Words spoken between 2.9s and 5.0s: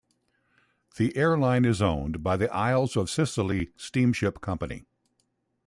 of Scilly Steamship Company.